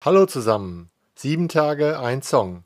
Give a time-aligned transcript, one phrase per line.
[0.00, 0.90] Hallo zusammen.
[1.16, 2.62] Sieben Tage ein Song.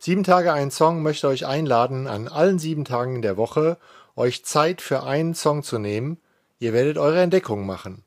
[0.00, 3.78] Sieben Tage ein Song möchte euch einladen, an allen sieben Tagen der Woche
[4.16, 6.18] euch Zeit für einen Song zu nehmen.
[6.58, 8.02] Ihr werdet eure Entdeckung machen.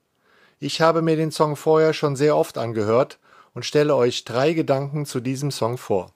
[0.59, 3.17] Ich habe mir den Song vorher schon sehr oft angehört
[3.53, 6.11] und stelle euch drei Gedanken zu diesem Song vor.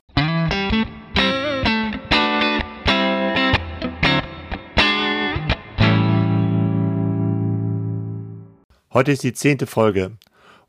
[8.92, 10.18] Heute ist die zehnte Folge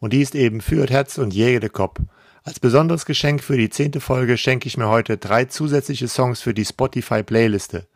[0.01, 2.00] und die ist eben Führt Herz und Jäger de Kopf.
[2.43, 6.54] Als besonderes Geschenk für die zehnte Folge schenke ich mir heute drei zusätzliche Songs für
[6.54, 7.86] die Spotify-Playliste.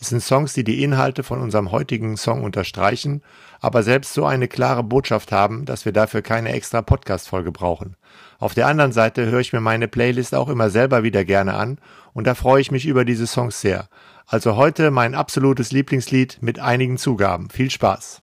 [0.00, 3.22] Es sind Songs, die die Inhalte von unserem heutigen Song unterstreichen,
[3.60, 7.94] aber selbst so eine klare Botschaft haben, dass wir dafür keine extra Podcast-Folge brauchen.
[8.40, 11.78] Auf der anderen Seite höre ich mir meine Playlist auch immer selber wieder gerne an
[12.12, 13.88] und da freue ich mich über diese Songs sehr.
[14.26, 17.48] Also heute mein absolutes Lieblingslied mit einigen Zugaben.
[17.50, 18.22] Viel Spaß!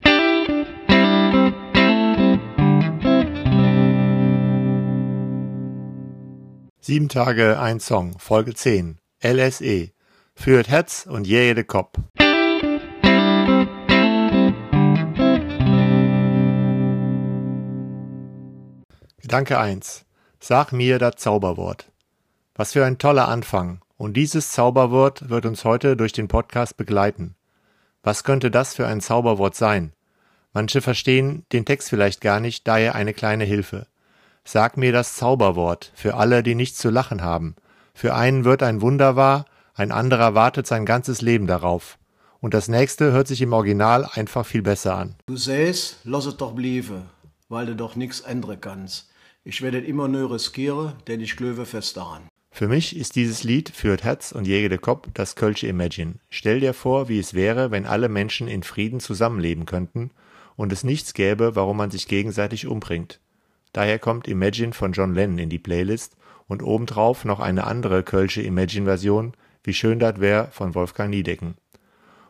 [6.87, 9.91] Sieben Tage ein Song, Folge 10, LSE,
[10.37, 11.99] führt Herz und jede Kopf.
[19.21, 20.05] Gedanke 1.
[20.38, 21.91] Sag mir das Zauberwort.
[22.55, 23.80] Was für ein toller Anfang.
[23.97, 27.35] Und dieses Zauberwort wird uns heute durch den Podcast begleiten.
[28.05, 29.93] Was könnte das für ein Zauberwort sein?
[30.53, 33.88] Manche verstehen den Text vielleicht gar nicht, daher eine kleine Hilfe.
[34.49, 37.57] Sag mir das Zauberwort für alle, die nichts zu lachen haben.
[37.95, 39.45] Für einen wird ein Wunder wahr,
[39.75, 41.99] ein anderer wartet sein ganzes Leben darauf.
[42.38, 45.16] Und das nächste hört sich im Original einfach viel besser an.
[45.27, 47.03] Du säst, lass es doch bliebe,
[47.49, 49.11] weil du doch nix ändern kannst.
[49.43, 52.29] Ich werde immer nur riskieren, denn ich glaube fest daran.
[52.53, 56.21] Für mich ist dieses Lied Führt Herz und Jäge de Kopf das Kölsche Imagine.
[56.31, 60.13] Stell dir vor, wie es wäre, wenn alle Menschen in Frieden zusammenleben könnten
[60.55, 63.19] und es nichts gäbe, warum man sich gegenseitig umbringt.
[63.77, 66.16] Daher kommt Imagine von John Lennon in die Playlist
[66.49, 69.34] und obendrauf noch eine andere Kölsche Imagine-Version,
[69.65, 71.56] wie schön dat wär, von Wolfgang Niedecken.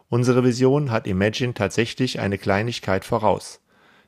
[0.09, 3.61] Unsere Vision hat Imagine tatsächlich eine Kleinigkeit voraus.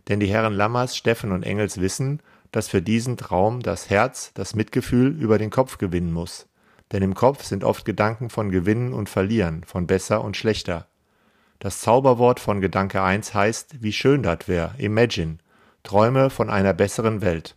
[0.08, 2.18] Denn die Herren Lammers, Steffen und Engels wissen,
[2.50, 6.48] dass für diesen Traum das Herz das Mitgefühl über den Kopf gewinnen muss.
[6.90, 10.88] Denn im Kopf sind oft Gedanken von Gewinnen und Verlieren, von besser und schlechter.
[11.60, 15.38] Das Zauberwort von Gedanke 1 heißt, wie schön dat wär, Imagine,
[15.82, 17.56] träume von einer besseren Welt.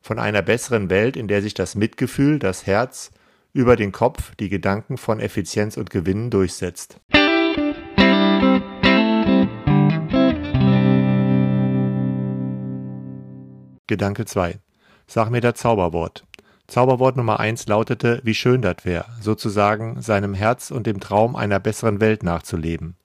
[0.00, 3.10] Von einer besseren Welt, in der sich das Mitgefühl, das Herz,
[3.52, 7.00] über den Kopf, die Gedanken von Effizienz und Gewinnen durchsetzt.
[13.86, 14.58] Gedanke 2.
[15.06, 16.24] Sag mir das Zauberwort.
[16.66, 21.60] Zauberwort Nummer 1 lautete, wie schön das wär, sozusagen seinem Herz und dem Traum einer
[21.60, 22.96] besseren Welt nachzuleben.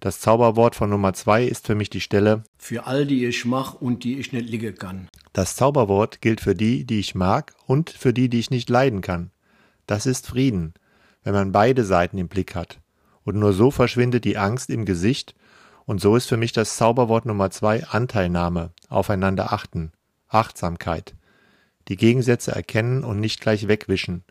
[0.00, 3.74] Das Zauberwort von Nummer zwei ist für mich die Stelle Für all die ich mach
[3.74, 5.06] und die ich nicht liegen kann.
[5.32, 9.02] Das Zauberwort gilt für die, die ich mag und für die, die ich nicht leiden
[9.02, 9.30] kann.
[9.86, 10.74] Das ist Frieden,
[11.22, 12.80] wenn man beide Seiten im Blick hat.
[13.22, 15.36] Und nur so verschwindet die Angst im Gesicht
[15.84, 19.92] und so ist für mich das Zauberwort Nummer zwei Anteilnahme, aufeinander achten,
[20.26, 21.14] Achtsamkeit.
[21.86, 24.24] Die Gegensätze erkennen und nicht gleich wegwischen.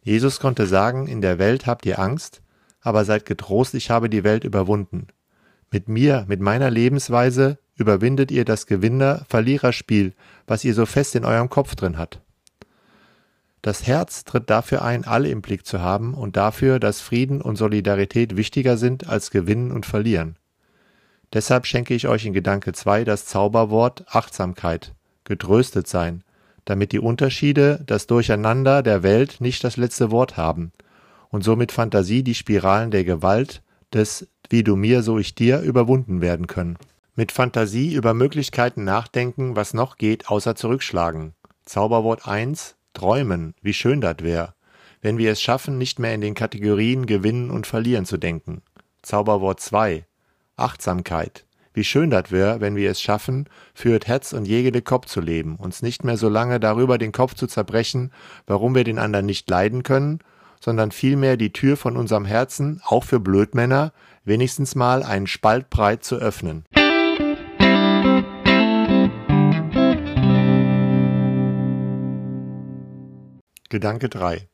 [0.00, 2.40] Jesus konnte sagen, in der Welt habt ihr Angst,
[2.82, 5.08] aber seid getrost, ich habe die Welt überwunden.
[5.72, 10.12] Mit mir, mit meiner Lebensweise überwindet ihr das Gewinner-Verliererspiel,
[10.46, 12.20] was ihr so fest in eurem Kopf drin hat.
[13.62, 17.56] Das Herz tritt dafür ein, alle im Blick zu haben und dafür, dass Frieden und
[17.56, 20.36] Solidarität wichtiger sind als Gewinnen und Verlieren.
[21.32, 26.22] Deshalb schenke ich euch in Gedanke 2 das Zauberwort Achtsamkeit, getröstet sein,
[26.64, 30.72] damit die Unterschiede, das Durcheinander der Welt nicht das letzte Wort haben–
[31.34, 33.60] und somit Fantasie die Spiralen der Gewalt,
[33.92, 36.76] des wie du mir, so ich dir überwunden werden können.
[37.16, 41.34] Mit Fantasie über Möglichkeiten nachdenken, was noch geht, außer zurückschlagen.
[41.64, 44.56] Zauberwort 1, träumen, wie schön dat wär,
[45.00, 48.62] wenn wir es schaffen, nicht mehr in den Kategorien gewinnen und verlieren zu denken.
[49.02, 50.04] Zauberwort 2,
[50.56, 55.20] Achtsamkeit, wie schön dat wär, wenn wir es schaffen, führt Herz und jegede Kopf zu
[55.20, 58.12] leben, uns nicht mehr so lange darüber den Kopf zu zerbrechen,
[58.48, 60.18] warum wir den anderen nicht leiden können
[60.64, 63.92] sondern vielmehr die Tür von unserem Herzen, auch für Blödmänner,
[64.24, 66.64] wenigstens mal einen Spalt breit zu öffnen.
[73.74, 74.48] Gedanke 3.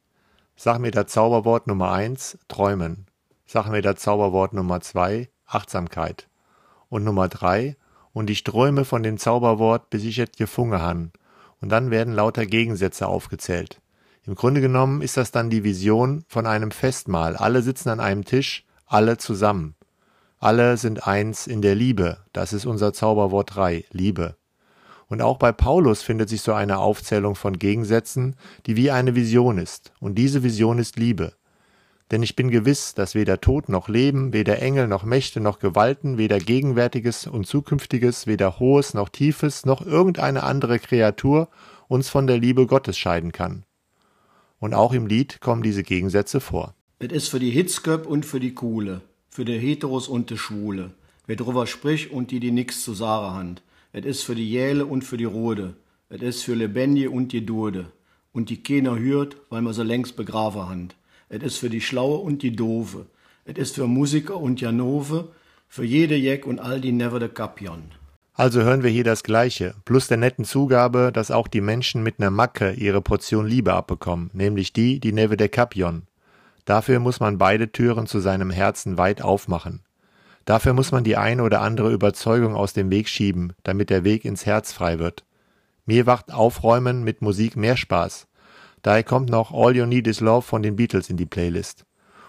[0.57, 3.05] Sag mir das Zauberwort Nummer 1, träumen.
[3.45, 6.27] Sag mir das Zauberwort Nummer 2, Achtsamkeit.
[6.89, 7.77] Und Nummer 3,
[8.15, 11.13] und ich träume von dem Zauberwort, bis ich et gefunge han.
[11.61, 13.83] Und dann werden lauter Gegensätze aufgezählt.
[14.25, 17.37] Im Grunde genommen ist das dann die Vision von einem Festmahl.
[17.37, 19.75] Alle sitzen an einem Tisch, alle zusammen.
[20.39, 22.25] Alle sind eins in der Liebe.
[22.33, 24.37] Das ist unser Zauberwort 3, Liebe.
[25.11, 28.37] Und auch bei Paulus findet sich so eine Aufzählung von Gegensätzen,
[28.67, 29.93] die wie eine Vision ist.
[29.99, 31.35] Und diese Vision ist Liebe.
[32.13, 36.17] Denn ich bin gewiss, dass weder Tod noch Leben, weder Engel noch Mächte noch Gewalten,
[36.17, 41.49] weder Gegenwärtiges und Zukünftiges, weder Hohes noch Tiefes, noch irgendeine andere Kreatur
[41.89, 43.65] uns von der Liebe Gottes scheiden kann.
[44.61, 46.77] Und auch im Lied kommen diese Gegensätze vor.
[47.01, 50.93] Es ist für die Hitzköp und für die Kuhle, für die Heteros und die Schwule,
[51.27, 53.63] wer drüber spricht und die, die nix zu sagen hand.
[53.93, 55.75] Es ist für die Jähle und für die Rode.
[56.09, 57.87] Es ist für Lebendige und die Durde.
[58.33, 60.97] Und die keiner hört, weil man sie längst begraven hand.
[61.29, 63.07] Es ist für die Schlaue und die Dove.
[63.45, 65.33] Es ist für Musiker und Janove,
[65.67, 67.83] für jede Jeck und all die Never de Capion.
[68.35, 72.21] Also hören wir hier das Gleiche, plus der netten Zugabe, dass auch die Menschen mit
[72.21, 76.03] ner Macke ihre Portion Liebe abbekommen, nämlich die, die Neve de Capion.
[76.65, 79.81] Dafür muss man beide Türen zu seinem Herzen weit aufmachen.
[80.45, 84.25] Dafür muss man die eine oder andere Überzeugung aus dem Weg schieben, damit der Weg
[84.25, 85.25] ins Herz frei wird.
[85.87, 88.27] Mir macht Aufräumen mit Musik mehr Spaß.
[88.83, 91.85] Daher kommt noch All You Need Is Love von den Beatles in die Playlist.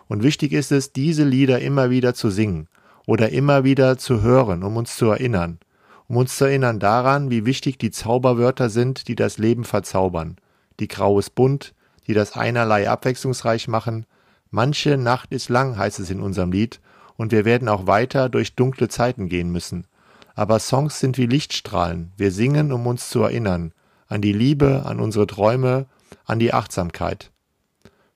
[0.07, 2.67] Und wichtig ist es, diese Lieder immer wieder zu singen
[3.07, 5.59] oder immer wieder zu hören, um uns zu erinnern.
[6.07, 10.35] Um uns zu erinnern daran, wie wichtig die Zauberwörter sind, die das Leben verzaubern.
[10.81, 11.73] Die Grau ist bunt,
[12.07, 14.05] die das einerlei abwechslungsreich machen.
[14.49, 16.81] Manche Nacht ist lang, heißt es in unserem Lied,
[17.21, 19.85] und wir werden auch weiter durch dunkle Zeiten gehen müssen.
[20.33, 22.11] Aber Songs sind wie Lichtstrahlen.
[22.17, 23.73] Wir singen, um uns zu erinnern.
[24.07, 25.85] An die Liebe, an unsere Träume,
[26.25, 27.31] an die Achtsamkeit.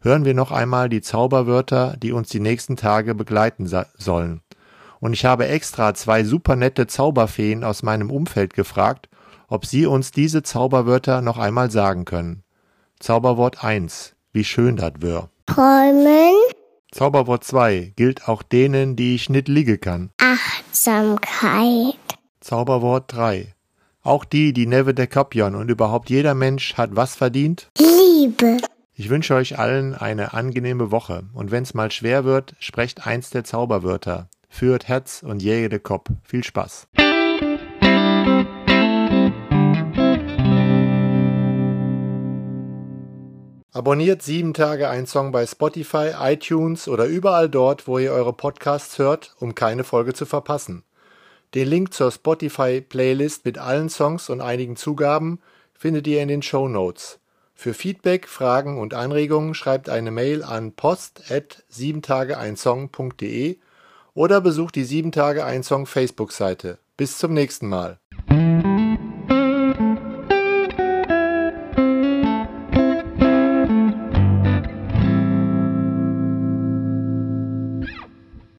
[0.02, 4.42] Hören wir noch einmal die Zauberwörter, die uns die nächsten Tage begleiten sollen.
[5.00, 9.08] Und ich habe extra zwei supernette Zauberfeen aus meinem Umfeld gefragt,
[9.48, 12.42] ob sie uns diese Zauberwörter noch einmal sagen können.
[13.00, 14.16] Zauberwort 1.
[14.34, 15.30] Wie schön dat wär.
[15.46, 16.55] Träumen.
[16.96, 20.12] Zauberwort 2 gilt auch denen, die ich nicht liege kann.
[20.18, 22.00] Achtsamkeit.
[22.40, 23.54] Zauberwort 3.
[24.02, 27.70] Auch die, die Neve de Capion und überhaupt jeder Mensch hat was verdient?
[27.78, 28.60] Liebe.
[28.94, 33.44] Ich wünsche euch allen eine angenehme Woche und wenn's mal schwer wird, sprecht eins der
[33.44, 34.30] Zauberwörter.
[34.48, 36.10] Führt Herz und jäge de Kopf.
[36.24, 36.88] Viel Spaß.
[43.75, 48.98] Abonniert sieben Tage ein Song bei Spotify, iTunes oder überall dort, wo ihr eure Podcasts
[49.00, 50.86] hört, um keine Folge zu verpassen.
[51.54, 55.42] Den Link zur Spotify-Playlist mit allen Songs und einigen Zugaben
[55.74, 57.19] findet ihr in den Show Notes.
[57.54, 63.57] Für Feedback, Fragen und Anregungen schreibt eine Mail an post@siebentageeinsong.de
[64.13, 66.80] oder besucht die 7 Tage ein Song Facebook-Seite.
[66.95, 68.00] Bis zum nächsten Mal.